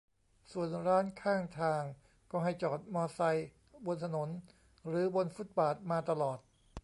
[0.51, 1.83] ส่วนร้านข้างทาง
[2.31, 3.47] ก็ให้จอดมอไซค์
[3.85, 4.29] บนถนน
[4.87, 6.39] หรือบนฟุตบาทมาตลอด